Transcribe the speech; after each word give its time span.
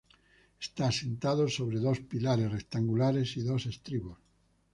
Está 0.65 0.83
asentado 0.87 1.43
sobre 1.57 1.77
dos 1.85 1.99
pilares 2.11 2.51
rectangulares 2.57 3.37
y 3.37 3.41
dos 3.49 3.67
estribos. 3.71 4.17